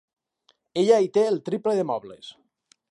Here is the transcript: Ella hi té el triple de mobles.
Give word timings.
Ella 0.83 0.97
hi 1.03 1.11
té 1.19 1.27
el 1.33 1.39
triple 1.51 1.77
de 1.81 1.87
mobles. 1.93 2.33